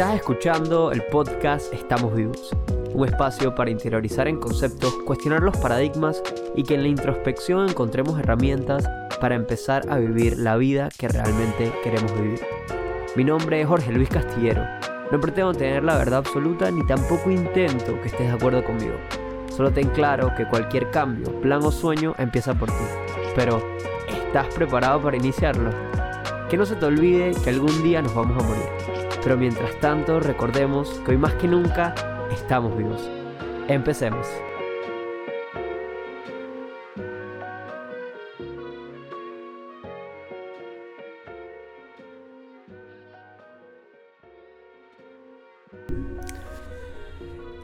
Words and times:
Estás 0.00 0.14
escuchando 0.14 0.92
el 0.92 1.02
podcast 1.02 1.74
Estamos 1.74 2.14
Vivos, 2.14 2.56
un 2.94 3.06
espacio 3.06 3.54
para 3.54 3.68
interiorizar 3.68 4.28
en 4.28 4.40
conceptos, 4.40 4.94
cuestionar 5.04 5.42
los 5.42 5.54
paradigmas 5.58 6.22
y 6.56 6.62
que 6.62 6.76
en 6.76 6.84
la 6.84 6.88
introspección 6.88 7.68
encontremos 7.68 8.18
herramientas 8.18 8.88
para 9.20 9.34
empezar 9.34 9.82
a 9.90 9.98
vivir 9.98 10.38
la 10.38 10.56
vida 10.56 10.88
que 10.96 11.06
realmente 11.06 11.70
queremos 11.84 12.18
vivir. 12.18 12.40
Mi 13.14 13.24
nombre 13.24 13.60
es 13.60 13.66
Jorge 13.66 13.92
Luis 13.92 14.08
Castillero. 14.08 14.64
No 15.12 15.20
pretendo 15.20 15.52
tener 15.52 15.84
la 15.84 15.98
verdad 15.98 16.20
absoluta 16.20 16.70
ni 16.70 16.82
tampoco 16.86 17.30
intento 17.30 18.00
que 18.00 18.08
estés 18.08 18.26
de 18.26 18.32
acuerdo 18.32 18.64
conmigo. 18.64 18.94
Solo 19.54 19.70
ten 19.70 19.90
claro 19.90 20.32
que 20.34 20.48
cualquier 20.48 20.90
cambio, 20.90 21.38
plan 21.42 21.62
o 21.62 21.70
sueño 21.70 22.14
empieza 22.16 22.54
por 22.54 22.70
ti. 22.70 22.84
Pero, 23.36 23.62
¿estás 24.08 24.46
preparado 24.54 25.02
para 25.02 25.18
iniciarlo? 25.18 25.68
Que 26.48 26.56
no 26.56 26.64
se 26.64 26.76
te 26.76 26.86
olvide 26.86 27.32
que 27.44 27.50
algún 27.50 27.82
día 27.82 28.00
nos 28.00 28.14
vamos 28.14 28.42
a 28.42 28.46
morir. 28.46 28.99
Pero 29.22 29.36
mientras 29.36 29.78
tanto, 29.80 30.18
recordemos 30.18 30.88
que 31.04 31.10
hoy 31.10 31.18
más 31.18 31.34
que 31.34 31.46
nunca 31.46 31.94
estamos 32.30 32.76
vivos. 32.76 33.08
Empecemos. 33.68 34.26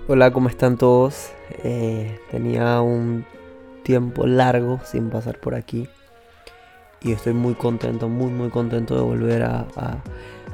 Hola, 0.08 0.32
¿cómo 0.32 0.48
están 0.48 0.76
todos? 0.76 1.32
Eh, 1.64 2.20
tenía 2.30 2.80
un 2.80 3.24
tiempo 3.82 4.26
largo 4.26 4.80
sin 4.84 5.10
pasar 5.10 5.40
por 5.40 5.54
aquí 5.54 5.88
y 7.00 7.12
estoy 7.12 7.34
muy 7.34 7.54
contento, 7.54 8.08
muy 8.08 8.30
muy 8.30 8.50
contento 8.50 8.94
de 8.94 9.02
volver 9.02 9.42
a, 9.42 9.66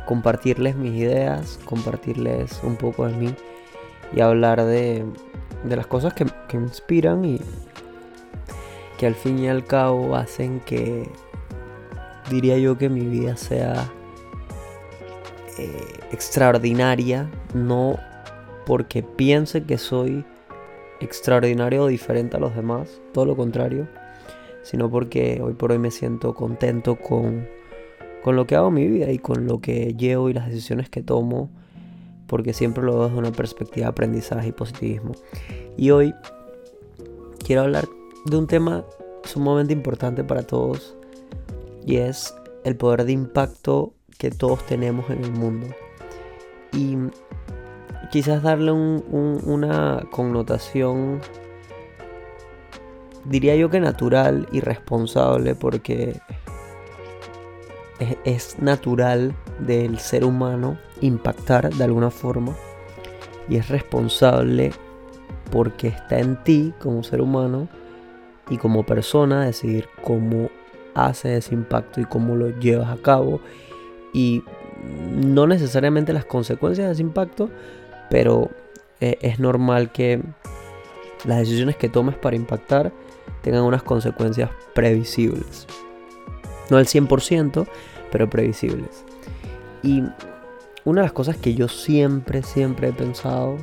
compartirles 0.06 0.77
mis 0.77 0.95
ideas, 0.95 1.59
compartirles 1.65 2.61
un 2.62 2.77
poco 2.77 3.06
de 3.06 3.15
mí 3.15 3.34
y 4.14 4.20
hablar 4.20 4.64
de, 4.64 5.05
las 5.64 5.86
cosas 5.86 6.14
que, 6.14 6.25
me 6.25 6.64
inspiran 6.64 7.25
y 7.25 7.41
que 8.98 9.06
al 9.06 9.14
fin 9.14 9.39
y 9.39 9.48
al 9.48 9.64
cabo 9.64 10.17
hacen 10.17 10.61
que 10.61 11.09
diría 12.31 12.59
yo 12.59 12.78
que 12.78 12.89
mi 12.89 13.06
vida 13.06 13.36
sea 13.36 13.91
eh, 15.59 15.98
extraordinaria, 16.12 17.31
no 17.55 17.98
porque 18.66 19.03
piense 19.03 19.64
que 19.64 19.78
soy 19.78 20.25
extraordinario 21.00 21.84
o 21.84 21.87
diferente 21.89 22.37
a 22.37 22.41
los 22.41 22.55
demás, 22.55 23.00
todo 23.12 23.27
lo 23.27 23.37
contrario, 23.37 23.89
sino 24.62 24.91
porque 24.91 25.41
hoy 25.42 25.55
por 25.55 25.72
hoy 25.72 25.78
me 25.78 25.91
siento 25.91 26.34
contento 26.34 26.97
con, 26.97 27.48
con 28.23 28.37
lo 28.37 28.47
que 28.47 28.56
hago 28.56 28.69
en 28.69 28.75
mi 28.75 28.87
vida 28.87 29.11
y 29.11 29.19
con 29.19 29.47
lo 29.47 29.61
que 29.61 29.95
llevo 29.95 30.31
y 30.31 30.33
las 30.33 30.47
decisiones 30.47 30.89
que 30.89 31.03
tomo, 31.03 31.51
porque 32.27 32.53
siempre 32.53 32.84
lo 32.84 32.95
veo 32.95 33.05
desde 33.06 33.19
una 33.19 33.33
perspectiva 33.33 33.87
de 33.87 33.91
aprendizaje 33.91 34.48
y 34.48 34.53
positivismo. 34.53 35.12
Y 35.77 35.91
hoy 35.91 36.15
quiero 37.45 37.62
hablar 37.62 37.89
de 38.27 38.37
un 38.37 38.47
tema 38.47 38.84
sumamente 39.25 39.73
importante 39.73 40.25
para 40.25 40.43
todos 40.43 40.97
y 41.84 41.97
es 41.97 42.34
el 42.65 42.77
poder 42.77 43.05
de 43.05 43.12
impacto 43.12 43.95
que 44.19 44.31
todos 44.31 44.65
tenemos 44.67 45.11
en 45.11 45.25
el 45.25 45.33
mundo. 45.33 45.67
Y 46.73 46.97
quizás 48.11 48.43
darle 48.43 48.73
una 48.73 50.05
connotación, 50.11 51.20
diría 53.25 53.56
yo 53.56 53.69
que 53.69 53.81
natural 53.81 54.48
y 54.53 54.61
responsable, 54.61 55.55
porque 55.55 56.20
es, 58.25 58.58
natural 58.58 59.34
del 59.58 59.98
ser 59.98 60.25
humano 60.25 60.78
impactar 61.00 61.72
de 61.72 61.84
alguna 61.84 62.11
forma 62.11 62.55
y 63.48 63.56
es 63.56 63.69
responsable 63.69 64.72
porque 65.50 65.89
está 65.89 66.19
en 66.19 66.42
ti 66.44 66.72
como 66.81 67.03
ser 67.03 67.20
humano 67.20 67.69
y 68.50 68.59
como 68.59 68.84
persona 68.84 69.44
decidir 69.44 69.88
cómo 70.03 70.50
hace 70.94 71.37
ese 71.37 71.54
impacto 71.54 72.00
y 72.00 72.04
cómo 72.04 72.37
lo 72.37 72.50
llevas 72.59 72.91
a 72.91 73.00
cabo 73.03 73.41
y 74.12 74.43
no 75.10 75.47
necesariamente 75.47 76.12
las 76.12 76.25
consecuencias 76.25 76.87
de 76.88 76.93
ese 76.93 77.03
impacto, 77.03 77.50
pero 78.10 78.50
eh, 79.00 79.19
es 79.22 79.38
normal 79.38 79.93
que 79.93 80.22
las 81.25 81.38
decisiones 81.38 81.77
que 81.77 81.88
tomes 81.88 82.16
para 82.16 82.37
impactar 82.37 82.93
tengan 83.43 83.62
unas 83.62 83.82
consecuencias 83.82 84.50
previsibles. 84.75 85.66
No 86.71 86.77
al 86.77 86.87
100%, 86.87 87.67
pero 88.11 88.31
previsibles. 88.31 89.05
Y 89.83 90.03
una 90.84 91.03
de 91.03 91.06
las 91.06 91.12
cosas 91.12 91.37
que 91.37 91.55
yo 91.55 91.69
siempre, 91.69 92.43
siempre 92.43 92.89
he 92.89 92.93
pensado 92.93 93.56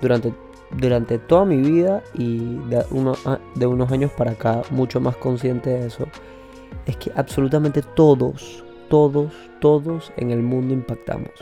durante, 0.00 0.32
durante 0.76 1.18
toda 1.18 1.44
mi 1.44 1.56
vida 1.56 2.02
y 2.14 2.56
de, 2.68 2.84
ah, 3.24 3.38
de 3.54 3.66
unos 3.66 3.92
años 3.92 4.10
para 4.12 4.32
acá, 4.32 4.62
mucho 4.70 5.00
más 5.00 5.16
consciente 5.16 5.70
de 5.70 5.86
eso, 5.86 6.06
es 6.86 6.96
que 6.96 7.10
absolutamente 7.14 7.82
todos, 7.82 8.64
todos, 8.88 9.32
todos 9.60 10.12
en 10.16 10.30
el 10.30 10.42
mundo 10.42 10.74
impactamos. 10.74 11.32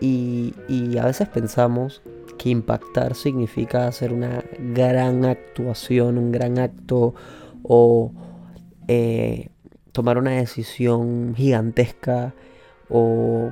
Y, 0.00 0.52
a 1.00 1.06
veces 1.06 1.28
pensamos 1.28 2.02
que 2.38 2.50
impactar 2.50 3.14
significa 3.14 3.86
hacer 3.86 4.12
una 4.12 4.44
gran 4.58 5.24
actuación, 5.24 6.18
un 6.18 6.32
gran 6.32 6.58
acto 6.58 7.14
o 7.62 8.12
eh, 8.88 9.48
tomar 9.96 10.18
una 10.18 10.32
decisión 10.32 11.34
gigantesca 11.34 12.34
o 12.90 13.48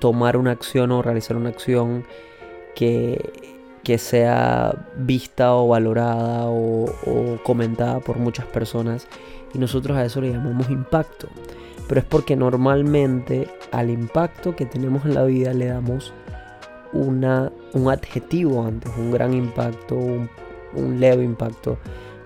tomar 0.00 0.38
una 0.38 0.52
acción 0.52 0.90
o 0.90 1.02
realizar 1.02 1.36
una 1.36 1.50
acción 1.50 2.06
que, 2.74 3.20
sea 3.98 4.88
vista 4.96 5.54
o 5.54 5.68
valorada 5.68 6.46
o, 6.46 6.86
o 6.86 7.42
comentada 7.42 8.00
por 8.00 8.16
muchas 8.16 8.46
personas. 8.46 9.06
Y 9.52 9.58
nosotros 9.58 9.98
a 9.98 10.06
eso 10.06 10.22
le 10.22 10.32
llamamos 10.32 10.70
impacto. 10.70 11.28
Pero 11.86 12.00
es 12.00 12.06
porque 12.06 12.34
normalmente 12.34 13.48
al 13.72 13.90
impacto 13.90 14.56
que 14.56 14.64
tenemos 14.64 15.04
en 15.04 15.12
la 15.12 15.24
vida 15.24 15.52
le 15.52 15.66
damos 15.66 16.14
una, 16.94 17.52
un 17.74 17.90
adjetivo 17.90 18.64
antes, 18.64 18.90
un 18.96 19.10
gran 19.10 19.34
impacto, 19.34 19.94
un, 19.94 20.30
leve 20.98 21.22
impacto, 21.22 21.76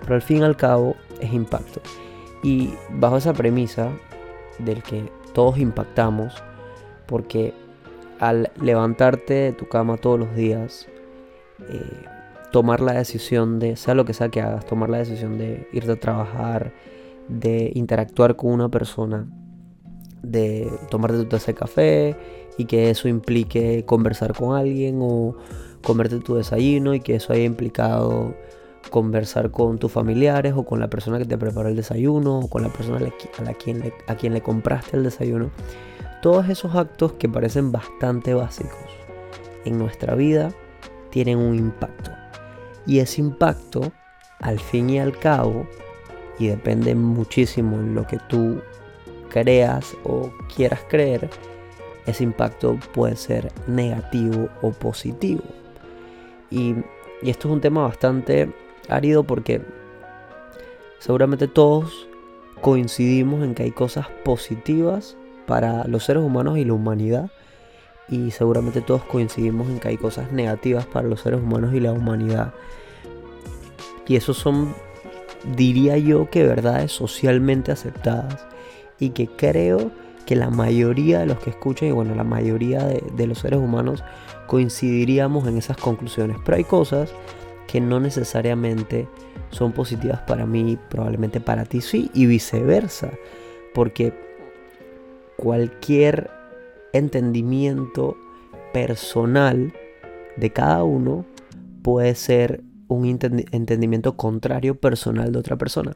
pero 0.01 0.15
al 0.15 0.21
fin 0.21 0.37
y 0.37 0.43
al 0.43 0.55
cabo 0.55 0.95
es 1.19 1.33
impacto. 1.33 1.81
Y 2.43 2.73
bajo 2.89 3.17
esa 3.17 3.33
premisa 3.33 3.89
del 4.59 4.83
que 4.83 5.03
todos 5.33 5.57
impactamos, 5.57 6.43
porque 7.05 7.53
al 8.19 8.51
levantarte 8.61 9.33
de 9.33 9.51
tu 9.51 9.67
cama 9.67 9.97
todos 9.97 10.19
los 10.19 10.35
días, 10.35 10.87
eh, 11.69 12.05
tomar 12.51 12.81
la 12.81 12.93
decisión 12.93 13.59
de, 13.59 13.75
sea 13.75 13.95
lo 13.95 14.05
que 14.05 14.13
sea 14.13 14.29
que 14.29 14.41
hagas, 14.41 14.65
tomar 14.65 14.89
la 14.89 14.97
decisión 14.99 15.37
de 15.37 15.67
irte 15.71 15.91
a 15.93 15.99
trabajar, 15.99 16.73
de 17.27 17.71
interactuar 17.75 18.35
con 18.35 18.51
una 18.51 18.69
persona, 18.69 19.27
de 20.21 20.69
tomarte 20.89 21.17
tu 21.17 21.25
taza 21.25 21.47
de 21.47 21.55
café 21.55 22.15
y 22.57 22.65
que 22.65 22.89
eso 22.89 23.07
implique 23.07 23.85
conversar 23.85 24.33
con 24.33 24.55
alguien 24.55 24.99
o 25.01 25.35
comerte 25.81 26.19
tu 26.19 26.35
desayuno 26.35 26.93
y 26.93 26.99
que 26.99 27.15
eso 27.15 27.33
haya 27.33 27.43
implicado 27.43 28.35
conversar 28.89 29.51
con 29.51 29.77
tus 29.77 29.91
familiares 29.91 30.53
o 30.55 30.63
con 30.65 30.79
la 30.79 30.89
persona 30.89 31.17
que 31.17 31.25
te 31.25 31.37
preparó 31.37 31.69
el 31.69 31.75
desayuno 31.75 32.39
o 32.39 32.49
con 32.49 32.63
la 32.63 32.69
persona 32.69 32.97
a, 32.97 33.43
la 33.43 33.53
quien, 33.53 33.79
le, 33.79 33.93
a 34.07 34.15
quien 34.15 34.33
le 34.33 34.41
compraste 34.41 34.97
el 34.97 35.03
desayuno. 35.03 35.51
Todos 36.21 36.49
esos 36.49 36.75
actos 36.75 37.13
que 37.13 37.29
parecen 37.29 37.71
bastante 37.71 38.33
básicos 38.33 38.77
en 39.65 39.77
nuestra 39.77 40.15
vida 40.15 40.51
tienen 41.09 41.37
un 41.37 41.55
impacto. 41.55 42.11
Y 42.85 42.99
ese 42.99 43.21
impacto, 43.21 43.91
al 44.39 44.59
fin 44.59 44.89
y 44.89 44.99
al 44.99 45.17
cabo, 45.17 45.67
y 46.39 46.47
depende 46.47 46.95
muchísimo 46.95 47.77
en 47.77 47.93
lo 47.93 48.07
que 48.07 48.17
tú 48.27 48.61
creas 49.29 49.95
o 50.03 50.31
quieras 50.53 50.81
creer, 50.89 51.29
ese 52.05 52.23
impacto 52.23 52.79
puede 52.93 53.15
ser 53.15 53.51
negativo 53.67 54.49
o 54.61 54.71
positivo. 54.71 55.43
Y, 56.49 56.75
esto 57.23 57.47
es 57.47 57.53
un 57.53 57.61
tema 57.61 57.83
bastante 57.83 58.51
árido 58.89 59.23
porque 59.23 59.61
seguramente 60.99 61.47
todos 61.47 62.07
coincidimos 62.61 63.43
en 63.43 63.55
que 63.55 63.63
hay 63.63 63.71
cosas 63.71 64.07
positivas 64.23 65.17
para 65.47 65.85
los 65.85 66.05
seres 66.05 66.23
humanos 66.23 66.57
y 66.57 66.65
la 66.65 66.73
humanidad. 66.73 67.31
Y 68.09 68.31
seguramente 68.31 68.81
todos 68.81 69.03
coincidimos 69.03 69.69
en 69.69 69.79
que 69.79 69.89
hay 69.89 69.97
cosas 69.97 70.31
negativas 70.31 70.85
para 70.85 71.07
los 71.07 71.21
seres 71.21 71.39
humanos 71.39 71.73
y 71.73 71.79
la 71.79 71.93
humanidad. 71.93 72.53
Y 74.07 74.15
esos 74.15 74.37
son, 74.37 74.73
diría 75.55 75.97
yo, 75.97 76.29
que 76.29 76.43
verdades 76.43 76.91
socialmente 76.91 77.71
aceptadas 77.71 78.45
y 78.99 79.11
que 79.11 79.27
creo 79.27 79.91
que 80.25 80.35
la 80.35 80.49
mayoría 80.49 81.19
de 81.19 81.25
los 81.25 81.39
que 81.39 81.49
escuchan 81.49 81.89
y 81.89 81.91
bueno, 81.91 82.15
la 82.15 82.23
mayoría 82.23 82.83
de, 82.83 83.27
los 83.27 83.39
seres 83.39 83.59
humanos 83.59 84.03
coincidiríamos 84.47 85.47
en 85.47 85.57
esas 85.57 85.77
conclusiones. 85.77 86.37
Pero 86.43 86.57
hay 86.57 86.63
cosas 86.63 87.13
que 87.71 87.79
no 87.79 88.01
necesariamente 88.01 89.07
son 89.49 89.71
positivas 89.71 90.19
para 90.21 90.45
mí, 90.45 90.77
probablemente 90.89 91.39
para 91.39 91.63
ti 91.63 91.79
sí, 91.79 92.11
y 92.13 92.25
viceversa. 92.25 93.11
Porque 93.73 94.13
cualquier 95.37 96.29
entendimiento 96.91 98.17
personal 98.73 99.73
de 100.35 100.49
cada 100.49 100.83
uno 100.83 101.25
puede 101.81 102.13
ser 102.15 102.61
un 102.89 103.05
entendimiento 103.05 104.17
contrario 104.17 104.75
personal 104.75 105.31
de 105.31 105.39
otra 105.39 105.55
persona. 105.55 105.95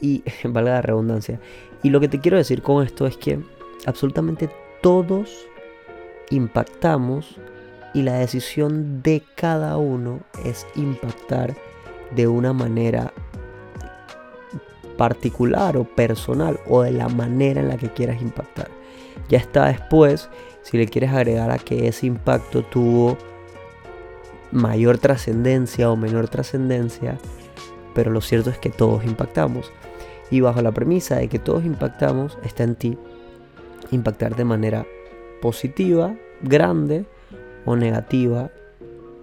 Y 0.00 0.24
valga 0.44 0.72
la 0.72 0.82
redundancia. 0.82 1.38
Y 1.84 1.90
lo 1.90 2.00
que 2.00 2.08
te 2.08 2.18
quiero 2.18 2.36
decir 2.36 2.62
con 2.62 2.84
esto 2.84 3.06
es 3.06 3.16
que 3.16 3.38
absolutamente 3.86 4.50
todos 4.82 5.46
impactamos 6.30 7.38
y 7.94 8.02
la 8.02 8.14
decisión 8.14 9.02
de 9.02 9.22
cada 9.34 9.76
uno 9.76 10.20
es 10.44 10.66
impactar 10.74 11.54
de 12.14 12.26
una 12.26 12.52
manera 12.52 13.12
particular 14.96 15.76
o 15.76 15.84
personal 15.84 16.60
o 16.68 16.82
de 16.82 16.92
la 16.92 17.08
manera 17.08 17.60
en 17.60 17.68
la 17.68 17.76
que 17.76 17.90
quieras 17.90 18.20
impactar. 18.22 18.68
Ya 19.28 19.38
está 19.38 19.66
después 19.66 20.28
si 20.62 20.78
le 20.78 20.86
quieres 20.86 21.10
agregar 21.10 21.50
a 21.50 21.58
que 21.58 21.88
ese 21.88 22.06
impacto 22.06 22.62
tuvo 22.62 23.16
mayor 24.52 24.98
trascendencia 24.98 25.90
o 25.90 25.96
menor 25.96 26.28
trascendencia, 26.28 27.18
pero 27.94 28.10
lo 28.10 28.20
cierto 28.20 28.50
es 28.50 28.58
que 28.58 28.70
todos 28.70 29.04
impactamos. 29.04 29.72
Y 30.30 30.40
bajo 30.40 30.62
la 30.62 30.72
premisa 30.72 31.16
de 31.16 31.28
que 31.28 31.38
todos 31.38 31.64
impactamos, 31.64 32.38
está 32.44 32.64
en 32.64 32.74
ti 32.74 32.98
impactar 33.90 34.36
de 34.36 34.44
manera 34.44 34.86
positiva, 35.42 36.14
grande 36.42 37.04
o 37.64 37.76
negativa, 37.76 38.50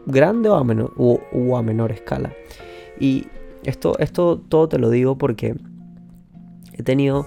grande 0.05 0.49
o 0.49 1.57
a 1.57 1.63
menor, 1.63 1.91
escala. 1.91 2.33
Y 2.99 3.27
esto, 3.63 3.97
esto 3.99 4.39
todo 4.39 4.69
te 4.69 4.77
lo 4.79 4.89
digo 4.89 5.17
porque 5.17 5.55
he 6.73 6.83
tenido 6.83 7.25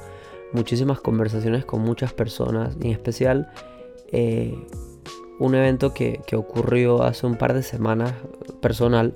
muchísimas 0.52 1.00
conversaciones 1.00 1.64
con 1.64 1.82
muchas 1.82 2.12
personas, 2.12 2.76
en 2.80 2.90
especial 2.90 3.50
eh, 4.12 4.54
un 5.38 5.54
evento 5.54 5.92
que, 5.92 6.20
ocurrió 6.36 7.02
hace 7.02 7.26
un 7.26 7.36
par 7.36 7.54
de 7.54 7.62
semanas 7.62 8.12
personal, 8.60 9.14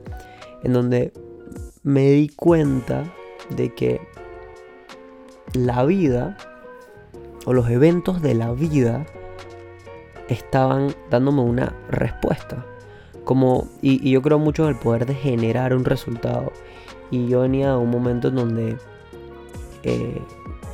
en 0.63 0.73
donde 0.73 1.13
me 1.83 2.11
di 2.11 2.29
cuenta 2.29 3.05
de 3.55 3.73
que 3.75 4.01
la 5.53 5.85
vida 5.85 6.37
o 7.45 7.53
los 7.53 7.71
eventos 7.71 8.23
de 8.23 8.35
la 8.35 8.53
vida 8.53 9.07
estaban 10.29 10.95
dándome 11.11 11.43
una 11.43 11.73
respuesta. 11.91 12.65
Como, 13.25 13.67
y, 13.83 14.11
yo 14.11 14.23
creo 14.23 14.39
mucho 14.39 14.65
en 14.65 14.71
el 14.71 14.77
poder 14.77 15.07
de 15.07 15.15
generar 15.15 15.75
un 15.75 15.85
resultado. 15.85 16.53
Y 17.11 17.29
yo 17.29 17.41
venía 17.43 17.71
a 17.71 17.79
un 17.79 17.91
momento 17.91 18.29
en 18.29 18.35
donde 18.37 18.77
eh, 19.83 20.21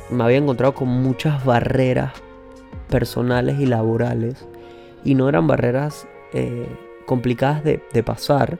me 0.09 0.23
había 0.23 0.37
encontrado 0.37 0.73
con 0.73 0.87
muchas 0.87 1.43
barreras 1.45 2.13
personales 2.89 3.59
y 3.59 3.65
laborales 3.65 4.47
y 5.03 5.15
no 5.15 5.29
eran 5.29 5.47
barreras 5.47 6.07
eh, 6.33 6.67
complicadas 7.05 7.63
de, 7.63 8.03
pasar 8.03 8.59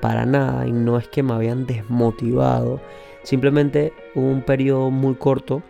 para 0.00 0.24
nada 0.24 0.66
y 0.66 0.72
no 0.72 0.98
es 0.98 1.08
que 1.08 1.22
me 1.22 1.32
habían 1.32 1.66
desmotivado. 1.66 2.80
Simplemente 3.22 3.92
hubo 4.14 4.26
un 4.26 4.42
periodo 4.42 4.90
muy 4.90 5.14
corto 5.14 5.62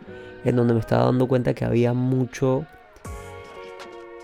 en 0.44 0.56
donde 0.56 0.74
me 0.74 0.80
estaba 0.80 1.04
dando 1.04 1.28
cuenta 1.28 1.54
que 1.54 1.64
había 1.64 1.92
mucho... 1.92 2.66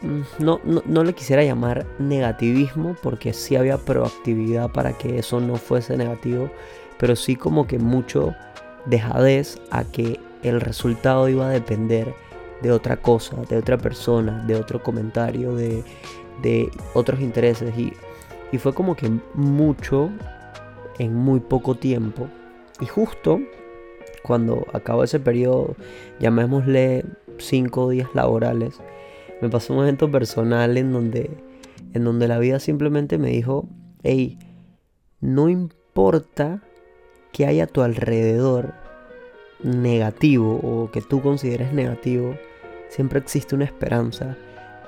Mm, 0.03 0.21
no, 0.39 0.61
no, 0.65 1.05
le 1.05 1.15
quisiera 1.15 1.43
llamar 1.43 1.87
negativismo 1.99 2.97
porque 3.03 3.33
sí 3.33 3.57
había 3.57 3.79
proactividad 3.79 4.71
para 4.71 4.93
que 4.93 5.19
eso 5.19 5.41
no 5.41 5.57
fuese 5.57 5.97
negativo, 5.97 6.51
pero 6.99 7.17
sí 7.17 7.37
como 7.37 7.67
que 7.67 7.79
mucho 7.79 8.35
dejadez 8.85 9.59
a 9.71 9.85
que 9.85 10.21
el 10.43 10.61
resultado 10.61 11.29
iba 11.29 11.47
a 11.47 11.51
depender 11.51 12.15
de 12.63 12.73
otra 12.73 12.97
cosa, 12.97 13.37
de 13.49 13.57
otra 13.57 13.79
persona, 13.79 14.45
de 14.47 14.57
otro 14.57 14.83
comentario, 14.83 15.55
de, 15.55 15.83
otros 16.95 17.21
intereses. 17.21 17.77
Y, 17.77 17.93
y 18.53 18.59
fue 18.59 18.75
como 18.75 18.95
que 18.97 19.11
mucho 19.35 20.11
en 20.99 21.15
muy 21.15 21.41
poco 21.41 21.75
tiempo. 21.75 22.29
Y 22.81 22.87
justo 22.87 23.41
cuando 24.23 24.67
acabó 24.73 25.05
ese 25.05 25.21
periodo, 25.21 25.75
llamémosle 26.19 27.05
cinco 27.39 27.89
días 27.91 28.09
laborales, 28.15 28.81
me 29.41 29.49
pasó 29.49 29.75
un 29.75 29.83
evento 29.83 30.11
personal 30.11 30.77
en 30.77 30.93
donde, 30.93 31.31
en 31.93 32.05
donde 32.05 32.29
la 32.29 32.39
vida 32.39 32.59
simplemente 32.59 33.19
me 33.19 33.31
dijo, 33.31 33.69
hey, 34.03 34.39
no 35.21 35.49
importa 35.49 36.63
que 37.33 37.47
haya 37.47 37.65
a 37.65 37.67
tu 37.67 37.83
alrededor 37.83 38.75
negativo 39.63 40.61
o 40.63 40.91
que 40.91 41.03
tú 41.03 41.21
consideres 41.21 41.73
negativo, 41.73 42.35
siempre 42.89 43.19
existe 43.19 43.55
una 43.55 43.65
esperanza 43.65 44.37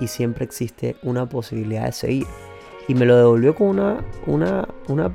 y 0.00 0.06
siempre 0.06 0.44
existe 0.44 0.96
una 1.02 1.28
posibilidad 1.28 1.86
de 1.86 1.92
seguir. 1.92 2.26
Y 2.86 2.94
me 2.94 3.04
lo 3.04 3.16
devolvió 3.16 3.54
con 3.54 3.68
una, 3.68 4.04
una, 4.26 4.68
una 4.88 5.14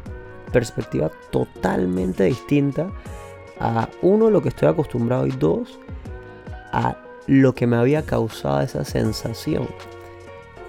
perspectiva 0.51 1.09
totalmente 1.31 2.25
distinta 2.25 2.91
a 3.59 3.89
uno, 4.01 4.29
lo 4.29 4.41
que 4.41 4.49
estoy 4.49 4.67
acostumbrado 4.67 5.25
y 5.25 5.31
dos, 5.31 5.79
a 6.71 6.97
lo 7.27 7.53
que 7.53 7.67
me 7.67 7.75
había 7.75 8.03
causado 8.03 8.61
esa 8.61 8.83
sensación. 8.83 9.67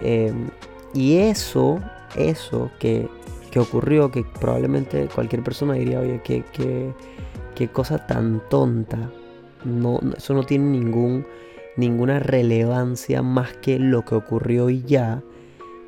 Em, 0.01 0.49
y 0.93 1.17
eso, 1.17 1.81
eso 2.17 2.71
que, 2.79 3.09
que, 3.51 3.61
ocurrió, 3.61 4.11
que 4.11 4.25
probablemente 4.41 5.09
cualquier 5.15 5.43
persona 5.43 5.75
diría, 5.75 6.01
oye, 6.01 6.21
qué, 6.23 6.45
qué 7.55 7.69
cosa 7.69 8.06
tan 8.06 8.43
tonta. 8.49 9.11
No, 9.65 9.99
eso 10.17 10.35
no 10.35 10.45
tiene 10.45 10.67
ningún 10.67 11.25
ninguna 11.77 12.21
relevancia 12.21 13.23
más 13.23 13.53
que 13.56 13.79
lo 13.79 14.05
que 14.05 14.15
ocurrió 14.15 14.71
y 14.71 14.83
ya, 14.83 15.23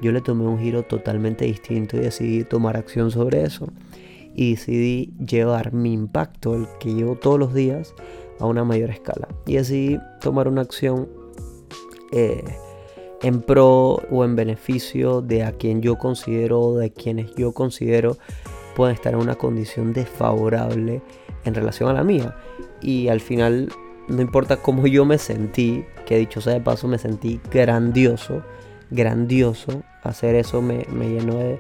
yo 0.01 0.13
le 0.13 0.21
tomé 0.21 0.47
un 0.47 0.59
giro 0.59 0.83
totalmente 0.83 1.45
distinto 1.45 1.97
y 1.97 2.01
decidí 2.01 2.45
tomar 2.45 2.77
acción 2.77 3.11
sobre 3.11 3.43
eso. 3.43 3.69
Y 4.35 4.51
decidí 4.51 5.15
llevar 5.27 5.73
mi 5.73 5.95
impacto, 5.95 6.55
el 6.55 6.67
que 6.79 6.93
llevo 6.93 7.17
todos 7.17 7.39
los 7.39 7.55
días, 7.55 7.95
a 8.41 8.47
una 8.47 8.65
mayor 8.65 8.91
escala. 8.91 9.29
Y 9.47 9.57
decidí 9.57 9.99
tomar 10.21 10.49
una 10.49 10.63
acción 10.63 11.09
eh, 12.13 12.45
en 13.23 13.43
pro 13.43 14.03
o 14.11 14.25
en 14.25 14.37
beneficio 14.37 15.23
de 15.23 15.45
a 15.45 15.53
quien 15.53 15.83
yo 15.83 15.97
considero, 15.97 16.75
de 16.75 16.93
quienes 16.93 17.35
yo 17.35 17.53
considero 17.53 18.17
pueden 18.75 18.95
estar 18.95 19.15
en 19.15 19.21
una 19.21 19.37
condición 19.37 19.93
desfavorable 19.93 21.03
en 21.45 21.55
relación 21.55 21.89
a 21.89 21.95
la 21.95 22.05
mía. 22.05 22.37
Y 22.83 23.09
al 23.09 23.21
final 23.21 23.71
no 24.09 24.23
importa 24.23 24.59
cómo 24.59 24.87
yo 24.87 25.05
me 25.05 25.19
sentí, 25.19 25.85
que 26.05 26.19
dicho 26.19 26.41
sea 26.41 26.55
de 26.55 26.61
paso, 26.61 26.87
me 26.87 26.99
sentí 26.99 27.41
grandioso, 27.51 28.43
grandioso. 28.91 29.83
Hacer 30.03 30.37
eso 30.37 30.63
me, 30.63 30.85
llenó 30.85 31.37
de, 31.37 31.59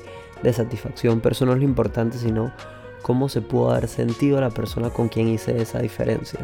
satisfacción, 0.53 1.21
pero 1.21 1.33
eso 1.33 1.47
no 1.47 1.53
es 1.53 1.59
lo 1.59 1.65
importante, 1.65 2.19
sino 2.19 2.53
cómo 3.03 3.29
se 3.29 3.41
pudo 3.41 3.73
haber 3.73 3.89
sentido 3.89 4.41
la 4.41 4.51
persona 4.51 4.91
con 4.91 5.09
quien 5.09 5.29
hice 5.29 5.61
esa 5.61 5.81
diferencia. 5.81 6.41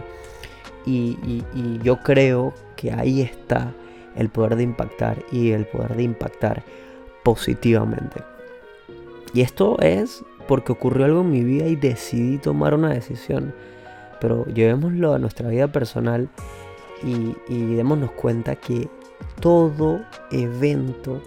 Y, 0.84 1.44
y, 1.54 1.78
yo 1.82 1.98
creo 2.00 2.52
que 2.76 2.92
ahí 2.92 3.20
está 3.20 3.72
el 4.16 4.28
poder 4.28 4.56
de 4.56 4.64
impactar 4.64 5.18
y 5.30 5.52
el 5.52 5.66
poder 5.66 5.96
de 5.96 6.02
impactar 6.02 6.64
positivamente. 7.22 8.22
Y 9.32 9.42
esto 9.42 9.78
es 9.80 10.24
porque 10.48 10.72
ocurrió 10.72 11.06
algo 11.06 11.20
en 11.20 11.30
mi 11.30 11.44
vida 11.44 11.66
y 11.66 11.76
decidí 11.76 12.38
tomar 12.38 12.74
una 12.74 12.90
decisión 12.90 13.54
pero 14.22 14.44
llevémoslo 14.46 15.14
a 15.14 15.18
nuestra 15.18 15.48
vida 15.48 15.66
personal 15.66 16.28
y, 17.02 17.34
démonos 17.74 18.12
cuenta 18.12 18.54
que 18.54 18.88
todo 19.40 20.00
evento 20.30 21.20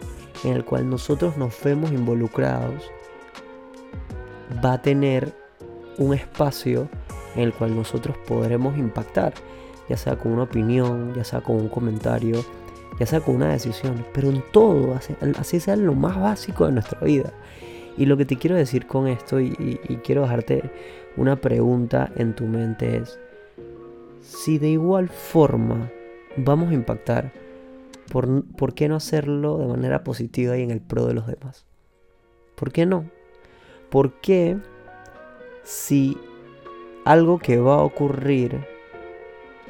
en 0.45 0.53
el 0.53 0.63
cual 0.63 0.89
nosotros 0.89 1.35
nos 1.35 1.61
vemos 1.61 1.91
involucrados 1.91 2.89
va 4.63 4.73
a 4.73 4.81
tener 4.81 5.33
un 5.97 6.13
espacio 6.13 6.87
en 7.35 7.41
el 7.41 7.53
cual 7.53 7.75
nosotros 7.75 8.17
podremos 8.27 8.77
impactar, 8.77 9.33
ya 9.89 9.97
sea 9.97 10.17
con 10.17 10.31
una 10.31 10.43
opinión, 10.43 11.13
ya 11.15 11.23
sea 11.23 11.41
con 11.41 11.57
un 11.57 11.69
comentario, 11.69 12.43
ya 12.99 13.05
sea 13.05 13.19
con 13.19 13.35
una 13.35 13.49
decisión, 13.49 14.05
pero 14.13 14.29
en 14.29 14.43
todo, 14.51 14.97
así, 15.39 15.59
sea 15.59 15.75
lo 15.75 15.93
más 15.93 16.19
básico 16.19 16.65
de 16.65 16.71
nuestra 16.71 16.99
vida. 17.01 17.33
Y 17.97 18.05
lo 18.05 18.17
que 18.17 18.25
te 18.25 18.37
quiero 18.37 18.55
decir 18.55 18.87
con 18.87 19.07
esto, 19.07 19.39
y 19.39 19.99
quiero 20.03 20.23
dejarte 20.23 20.69
una 21.17 21.37
pregunta 21.37 22.11
en 22.15 22.35
tu 22.35 22.45
mente 22.45 22.97
es, 22.97 23.19
si 24.21 24.57
de 24.57 24.69
igual 24.69 25.09
forma 25.09 25.91
vamos 26.37 26.71
a 26.71 26.73
impactar, 26.73 27.31
¿por, 28.11 28.43
¿por, 28.55 28.73
qué 28.73 28.89
no 28.89 28.95
hacerlo 28.95 29.57
de 29.57 29.67
manera 29.67 30.03
positiva 30.03 30.57
y 30.57 30.63
en 30.63 30.71
el 30.71 30.81
pro 30.81 31.05
de 31.05 31.13
los 31.13 31.27
demás? 31.27 31.65
¿Por 32.55 32.71
qué 32.71 32.85
no? 32.85 33.09
¿Por 33.89 34.13
qué 34.19 34.57
si 35.63 36.17
algo 37.05 37.39
que 37.39 37.59
va 37.59 37.75
a 37.75 37.83
ocurrir 37.83 38.65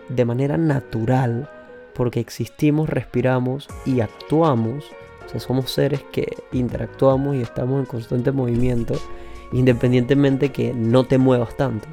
de 0.09 0.25
manera 0.25 0.57
natural, 0.57 1.49
porque 1.93 2.19
existimos, 2.19 2.89
respiramos 2.89 3.67
y 3.85 4.01
actuamos, 4.01 4.85
o 5.25 5.29
sea, 5.29 5.39
somos 5.39 5.71
seres 5.71 6.03
que 6.11 6.35
interactuamos 6.51 7.35
y 7.35 7.41
estamos 7.41 7.79
en 7.79 7.85
constante 7.85 8.31
movimiento, 8.31 8.95
independientemente 9.51 10.51
que 10.51 10.73
no 10.73 11.05
te 11.05 11.17
muevas 11.17 11.55
tanto, 11.57 11.87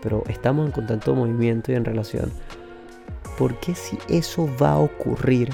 pero 0.00 0.22
estamos 0.28 0.66
en 0.66 0.72
constante 0.72 1.10
movimiento 1.10 1.72
y 1.72 1.74
en 1.74 1.84
relación. 1.84 2.32
¿Por 3.36 3.58
qué 3.60 3.74
si 3.74 3.98
eso 4.08 4.48
va 4.60 4.72
a 4.72 4.78
ocurrir, 4.78 5.50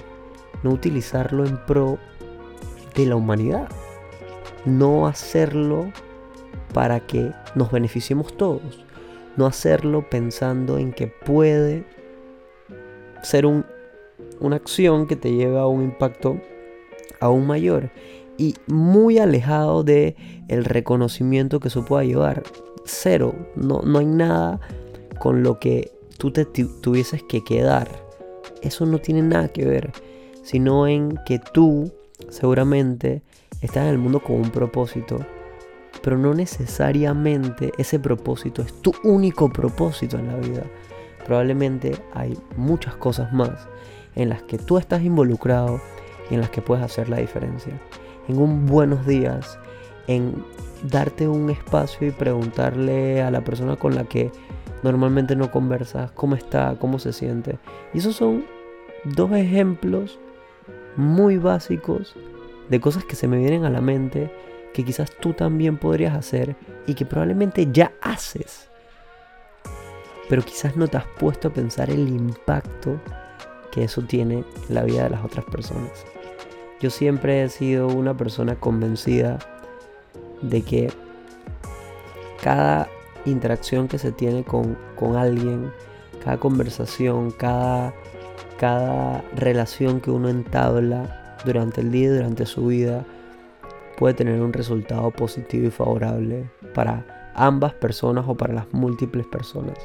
no 0.62 0.70
utilizarlo 0.70 1.46
en 1.46 1.56
pro 1.64 1.98
de 2.94 3.06
la 3.06 3.16
humanidad. 3.16 3.68
No 4.64 5.06
hacerlo 5.06 5.92
para 6.74 7.00
que 7.00 7.32
nos 7.54 7.70
beneficiemos 7.70 8.36
todos. 8.36 8.84
No 9.36 9.46
hacerlo 9.46 10.08
pensando 10.08 10.78
en 10.78 10.92
que 10.92 11.06
puede 11.06 11.84
ser 13.22 13.46
un, 13.46 13.64
una 14.40 14.56
acción 14.56 15.06
que 15.06 15.16
te 15.16 15.32
lleve 15.32 15.58
a 15.58 15.66
un 15.66 15.82
impacto 15.82 16.40
aún 17.20 17.46
mayor 17.46 17.90
y 18.36 18.54
muy 18.66 19.18
alejado 19.18 19.82
de 19.82 20.16
el 20.48 20.64
reconocimiento 20.64 21.60
que 21.60 21.68
eso 21.68 21.84
pueda 21.84 22.04
llevar. 22.04 22.44
Cero, 22.84 23.34
no, 23.56 23.82
no 23.82 23.98
hay 23.98 24.06
nada 24.06 24.60
con 25.18 25.42
lo 25.42 25.58
que 25.58 25.90
tú 26.16 26.30
te 26.30 26.44
tuvieses 26.44 27.22
que 27.22 27.42
quedar. 27.44 27.88
Eso 28.62 28.86
no 28.86 28.98
tiene 28.98 29.22
nada 29.22 29.48
que 29.48 29.66
ver, 29.66 29.92
sino 30.42 30.86
en 30.86 31.18
que 31.26 31.38
tú 31.38 31.92
seguramente 32.28 33.22
estás 33.60 33.84
en 33.84 33.90
el 33.90 33.98
mundo 33.98 34.20
con 34.20 34.36
un 34.36 34.50
propósito, 34.50 35.18
pero 36.00 36.18
no 36.18 36.34
necesariamente 36.34 37.72
ese 37.78 37.98
propósito 37.98 38.62
es 38.62 38.72
tu 38.82 38.92
único 39.04 39.52
propósito 39.52 40.18
en 40.18 40.28
la 40.28 40.36
vida. 40.36 40.64
Probablemente 41.26 41.96
hay 42.14 42.38
muchas 42.56 42.96
cosas 42.96 43.32
más 43.32 43.68
en 44.14 44.28
las 44.30 44.42
que 44.42 44.58
tú 44.58 44.78
estás 44.78 45.02
involucrado 45.02 45.80
y 46.30 46.34
en 46.34 46.40
las 46.40 46.50
que 46.50 46.62
puedes 46.62 46.84
hacer 46.84 47.08
la 47.08 47.18
diferencia 47.18 47.72
en 48.28 48.38
un 48.38 48.66
buenos 48.66 49.06
días, 49.06 49.58
en 50.06 50.44
darte 50.82 51.26
un 51.26 51.50
espacio 51.50 52.06
y 52.06 52.10
preguntarle 52.10 53.22
a 53.22 53.30
la 53.30 53.42
persona 53.42 53.76
con 53.76 53.94
la 53.94 54.04
que 54.04 54.30
normalmente 54.82 55.34
no 55.34 55.50
conversas 55.50 56.10
cómo 56.12 56.36
está, 56.36 56.76
cómo 56.78 56.98
se 56.98 57.12
siente. 57.12 57.58
Y 57.92 57.98
esos 57.98 58.16
son 58.16 58.44
dos 59.04 59.32
ejemplos 59.32 60.20
muy 60.96 61.38
básicos 61.38 62.14
de 62.68 62.80
cosas 62.80 63.04
que 63.04 63.16
se 63.16 63.28
me 63.28 63.38
vienen 63.38 63.64
a 63.64 63.70
la 63.70 63.80
mente 63.80 64.30
que 64.72 64.84
quizás 64.84 65.10
tú 65.10 65.32
también 65.32 65.76
podrías 65.76 66.14
hacer 66.14 66.56
y 66.86 66.94
que 66.94 67.04
probablemente 67.04 67.68
ya 67.72 67.92
haces. 68.00 68.68
Pero 70.28 70.42
quizás 70.42 70.76
no 70.76 70.88
te 70.88 70.98
has 70.98 71.06
puesto 71.18 71.48
a 71.48 71.52
pensar 71.52 71.90
el 71.90 72.08
impacto 72.08 73.00
que 73.72 73.84
eso 73.84 74.02
tiene 74.02 74.44
en 74.68 74.74
la 74.74 74.84
vida 74.84 75.04
de 75.04 75.10
las 75.10 75.24
otras 75.24 75.44
personas. 75.46 76.04
Yo 76.80 76.90
siempre 76.90 77.42
he 77.42 77.48
sido 77.48 77.88
una 77.88 78.16
persona 78.16 78.54
convencida 78.54 79.38
de 80.42 80.62
que 80.62 80.92
cada 82.42 82.88
interacción 83.24 83.88
que 83.88 83.98
se 83.98 84.12
tiene 84.12 84.44
con, 84.44 84.76
alguien, 85.16 85.72
cada 86.24 86.38
conversación, 86.38 87.32
cada, 87.32 87.94
cada 88.58 89.22
relación 89.34 90.00
que 90.00 90.10
uno 90.10 90.28
entabla 90.28 91.36
durante 91.44 91.80
el 91.80 91.90
día 91.90 92.06
y 92.06 92.16
durante 92.16 92.46
su 92.46 92.66
vida 92.66 93.04
puede 93.98 94.14
tener 94.14 94.40
un 94.40 94.52
resultado 94.52 95.10
positivo 95.10 95.66
y 95.66 95.70
favorable 95.70 96.48
para 96.72 97.32
ambas 97.34 97.74
personas 97.74 98.24
o 98.28 98.36
para 98.36 98.54
las 98.54 98.72
múltiples 98.72 99.26
personas. 99.26 99.76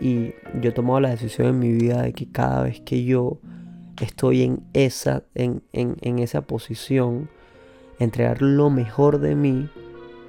Y 0.00 0.34
yo 0.60 0.70
he 0.70 0.72
tomado 0.72 0.98
la 1.00 1.10
decisión 1.10 1.46
en 1.48 1.58
mi 1.60 1.72
vida 1.72 2.02
de 2.02 2.12
que 2.12 2.30
cada 2.30 2.64
vez 2.64 2.80
que 2.80 3.04
yo 3.04 3.38
estoy 4.00 4.42
en 4.42 4.64
esa, 4.72 5.22
en, 5.34 5.62
esa 6.18 6.40
posición, 6.40 7.30
entregar 8.00 8.42
lo 8.42 8.68
mejor 8.68 9.20
de 9.20 9.36
mí, 9.36 9.68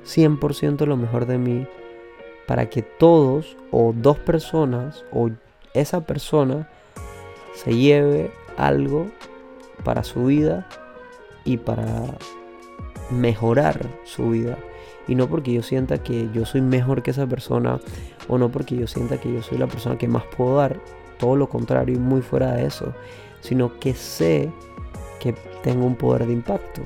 100% 0.05 0.85
lo 0.85 0.97
mejor 0.97 1.25
de 1.25 1.39
mí, 1.39 1.67
para 2.45 2.69
que 2.69 2.83
todos 2.83 3.57
o 3.71 3.93
dos 3.95 4.19
personas 4.19 5.05
o 5.11 5.31
esa 5.73 6.05
persona 6.05 6.69
se 7.55 7.75
lleve 7.75 8.29
algo 8.57 9.07
para 9.83 10.03
su 10.03 10.25
vida 10.25 10.67
y 11.45 11.57
para 11.57 12.17
mejorar 13.11 13.85
su 14.03 14.29
vida. 14.29 14.57
Y 15.07 15.15
no 15.15 15.27
porque 15.27 15.53
yo 15.53 15.63
sienta 15.63 16.01
que 16.01 16.29
yo 16.33 16.45
soy 16.45 16.61
mejor 16.61 17.03
que 17.03 17.11
esa 17.11 17.27
persona 17.27 17.79
o 18.27 18.37
no 18.37 18.49
porque 18.49 18.75
yo 18.75 18.87
sienta 18.87 19.19
que 19.19 19.33
yo 19.33 19.41
soy 19.41 19.57
la 19.57 19.67
persona 19.67 19.97
que 19.97 20.07
más 20.07 20.23
puedo 20.35 20.57
dar. 20.57 20.79
Todo 21.17 21.35
lo 21.35 21.49
contrario 21.49 21.95
y 21.95 21.99
muy 21.99 22.21
fuera 22.21 22.53
de 22.53 22.65
eso 22.65 22.93
sino 23.41 23.79
que 23.79 23.93
sé 23.93 24.49
que 25.19 25.33
tengo 25.63 25.85
un 25.85 25.95
poder 25.95 26.25
de 26.25 26.33
impacto. 26.33 26.81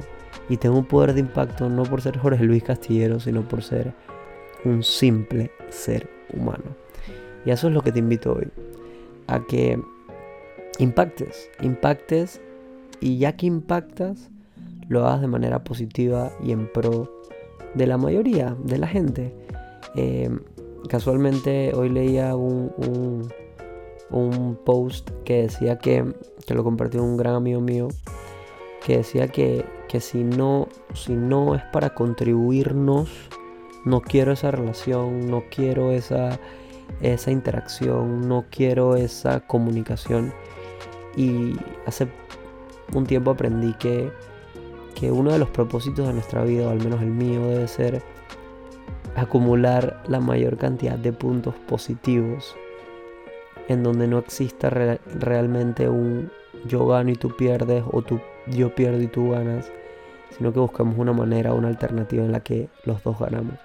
Y 0.49 0.57
tengo 0.57 0.77
un 0.77 0.85
poder 0.85 1.13
de 1.13 1.21
impacto 1.21 1.69
no 1.69 1.83
por 1.83 2.01
ser 2.01 2.17
Jorge 2.17 2.43
Luis 2.43 2.63
Castillero, 2.63 3.19
sino 3.19 3.47
por 3.47 3.63
ser 3.63 3.93
un 4.63 4.83
simple 4.83 5.51
ser 5.69 6.09
humano. 6.33 6.75
Y 7.45 7.51
eso 7.51 7.67
es 7.67 7.73
lo 7.73 7.81
que 7.81 7.91
te 7.91 7.99
invito 7.99 8.33
hoy. 8.33 8.47
A 9.27 9.43
que 9.45 9.79
impactes, 10.79 11.49
impactes 11.61 12.41
y 12.99 13.17
ya 13.17 13.35
que 13.35 13.47
impactas, 13.47 14.29
lo 14.89 15.05
hagas 15.05 15.21
de 15.21 15.27
manera 15.27 15.63
positiva 15.63 16.31
y 16.43 16.51
en 16.51 16.71
pro 16.71 17.21
de 17.73 17.87
la 17.87 17.97
mayoría 17.97 18.55
de 18.63 18.77
la 18.77 18.87
gente. 18.87 19.35
Eh, 19.95 20.29
casualmente 20.89 21.73
hoy 21.73 21.89
leía 21.89 22.35
un 22.35 23.29
un 24.09 24.57
post 24.63 25.09
que 25.23 25.43
decía 25.43 25.77
que, 25.77 26.05
que 26.45 26.53
lo 26.53 26.63
compartió 26.63 27.03
un 27.03 27.17
gran 27.17 27.35
amigo 27.35 27.61
mío, 27.61 27.87
que 28.85 28.97
decía 28.97 29.27
que, 29.27 29.65
que 29.87 29.99
si, 29.99 30.23
no, 30.23 30.67
si 30.93 31.13
no 31.13 31.55
es 31.55 31.63
para 31.71 31.93
contribuirnos, 31.93 33.09
no 33.83 34.01
quiero 34.01 34.31
esa 34.31 34.51
relación, 34.51 35.29
no 35.29 35.43
quiero 35.49 35.91
esa, 35.91 36.39
esa 37.01 37.31
interacción, 37.31 38.27
no 38.27 38.45
quiero 38.49 38.95
esa 38.95 39.41
comunicación. 39.41 40.33
Y 41.15 41.53
hace 41.85 42.07
un 42.93 43.05
tiempo 43.05 43.31
aprendí 43.31 43.73
que, 43.73 44.11
que 44.95 45.11
uno 45.11 45.31
de 45.31 45.39
los 45.39 45.49
propósitos 45.49 46.07
de 46.07 46.13
nuestra 46.13 46.43
vida, 46.43 46.67
o 46.67 46.71
al 46.71 46.79
menos 46.79 47.01
el 47.01 47.11
mío, 47.11 47.45
debe 47.47 47.67
ser 47.67 48.01
acumular 49.15 50.01
la 50.07 50.19
mayor 50.19 50.57
cantidad 50.57 50.97
de 50.97 51.13
puntos 51.13 51.55
positivos 51.67 52.55
en 53.67 53.83
donde 53.83 54.07
no 54.07 54.19
exista 54.19 54.69
realmente 54.69 55.89
un 55.89 56.31
yo 56.65 56.85
gano 56.87 57.11
y 57.11 57.15
tú 57.15 57.35
pierdes 57.35 57.83
o 57.91 58.01
tú, 58.01 58.19
yo 58.47 58.73
pierdo 58.73 59.01
y 59.01 59.07
tú 59.07 59.31
ganas, 59.31 59.71
sino 60.37 60.51
que 60.53 60.59
buscamos 60.59 60.97
una 60.97 61.13
manera, 61.13 61.53
una 61.53 61.67
alternativa 61.67 62.23
en 62.23 62.31
la 62.31 62.41
que 62.41 62.69
los 62.85 63.03
dos 63.03 63.19
ganamos. 63.19 63.55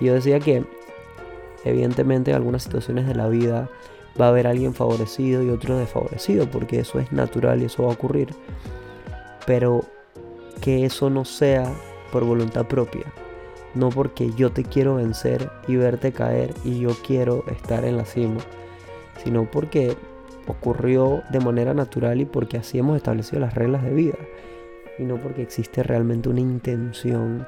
Yo 0.00 0.14
decía 0.14 0.40
que 0.40 0.64
evidentemente 1.64 2.30
en 2.30 2.36
algunas 2.36 2.62
situaciones 2.62 3.06
de 3.06 3.14
la 3.14 3.28
vida 3.28 3.68
va 4.20 4.26
a 4.26 4.28
haber 4.28 4.46
alguien 4.46 4.74
favorecido 4.74 5.42
y 5.42 5.50
otro 5.50 5.76
desfavorecido, 5.78 6.50
porque 6.50 6.80
eso 6.80 6.98
es 6.98 7.12
natural 7.12 7.62
y 7.62 7.66
eso 7.66 7.84
va 7.84 7.90
a 7.90 7.94
ocurrir. 7.94 8.28
Pero 9.46 9.84
que 10.60 10.84
eso 10.84 11.10
no 11.10 11.24
sea 11.24 11.72
por 12.12 12.24
voluntad 12.24 12.66
propia, 12.66 13.04
no 13.74 13.90
porque 13.90 14.32
yo 14.36 14.50
te 14.52 14.64
quiero 14.64 14.96
vencer 14.96 15.50
y 15.66 15.76
verte 15.76 16.12
caer 16.12 16.54
y 16.64 16.80
yo 16.80 16.90
quiero 17.06 17.44
estar 17.48 17.84
en 17.84 17.96
la 17.96 18.04
cima 18.04 18.40
sino 19.22 19.50
porque 19.50 19.96
ocurrió 20.46 21.22
de 21.30 21.40
manera 21.40 21.74
natural 21.74 22.20
y 22.20 22.24
porque 22.24 22.56
así 22.56 22.78
hemos 22.78 22.96
establecido 22.96 23.40
las 23.40 23.54
reglas 23.54 23.84
de 23.84 23.92
vida. 23.92 24.18
Y 24.98 25.04
no 25.04 25.20
porque 25.20 25.42
existe 25.42 25.82
realmente 25.82 26.28
una 26.28 26.40
intención 26.40 27.46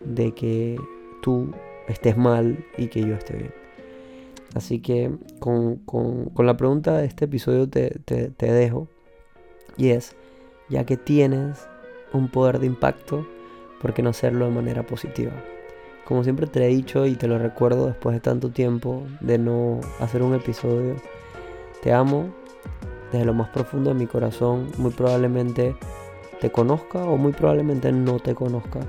de 0.00 0.32
que 0.32 0.78
tú 1.22 1.52
estés 1.88 2.16
mal 2.16 2.64
y 2.76 2.88
que 2.88 3.00
yo 3.00 3.14
esté 3.14 3.36
bien. 3.36 3.54
Así 4.54 4.80
que 4.80 5.10
con, 5.38 5.82
la 6.36 6.56
pregunta 6.56 6.96
de 6.96 7.06
este 7.06 7.24
episodio 7.24 7.68
te, 7.68 7.90
te 7.90 8.52
dejo. 8.52 8.88
Y 9.76 9.90
es, 9.90 10.14
ya 10.68 10.84
que 10.84 10.96
tienes 10.96 11.68
un 12.12 12.28
poder 12.28 12.58
de 12.58 12.66
impacto, 12.66 13.26
¿por 13.80 13.94
qué 13.94 14.02
no 14.02 14.10
hacerlo 14.10 14.46
de 14.46 14.50
manera 14.50 14.84
positiva? 14.84 15.32
Como 16.04 16.22
siempre 16.22 16.46
te 16.46 16.64
he 16.64 16.68
dicho 16.68 17.04
y 17.06 17.16
te 17.16 17.26
lo 17.26 17.38
recuerdo 17.38 17.86
después 17.86 18.14
de 18.14 18.20
tanto 18.20 18.50
tiempo 18.50 19.02
de 19.20 19.38
no 19.38 19.80
hacer 19.98 20.22
un 20.22 20.34
episodio, 20.34 20.96
te 21.82 21.92
amo 21.92 22.30
desde 23.12 23.24
lo 23.24 23.34
más 23.34 23.48
profundo 23.50 23.90
de 23.90 23.98
mi 23.98 24.06
corazón. 24.06 24.68
Muy 24.78 24.92
probablemente 24.92 25.76
te 26.40 26.50
conozca 26.50 27.02
o 27.04 27.16
muy 27.16 27.32
probablemente 27.32 27.90
no 27.92 28.18
te 28.20 28.34
conozca, 28.34 28.80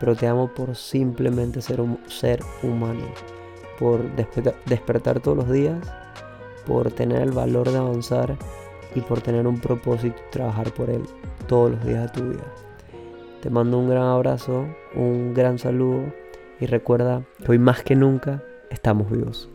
pero 0.00 0.16
te 0.16 0.26
amo 0.26 0.48
por 0.48 0.74
simplemente 0.74 1.60
ser 1.60 1.80
un 1.80 1.98
ser 2.08 2.40
humano, 2.62 3.04
por 3.78 4.02
despertar 4.66 5.20
todos 5.20 5.36
los 5.36 5.50
días, 5.50 5.78
por 6.66 6.90
tener 6.90 7.22
el 7.22 7.32
valor 7.32 7.70
de 7.70 7.78
avanzar 7.78 8.36
y 8.94 9.00
por 9.00 9.20
tener 9.20 9.46
un 9.46 9.60
propósito 9.60 10.16
y 10.28 10.30
trabajar 10.30 10.72
por 10.72 10.90
él 10.90 11.02
todos 11.46 11.72
los 11.72 11.84
días 11.84 12.02
de 12.02 12.20
tu 12.20 12.28
vida. 12.28 12.44
Te 13.40 13.50
mando 13.50 13.78
un 13.78 13.88
gran 13.88 14.04
abrazo, 14.04 14.66
un 14.94 15.34
gran 15.34 15.58
saludo 15.58 16.12
y 16.60 16.66
recuerda 16.66 17.22
que 17.44 17.52
hoy 17.52 17.58
más 17.58 17.82
que 17.82 17.94
nunca 17.94 18.42
estamos 18.70 19.10
vivos. 19.10 19.48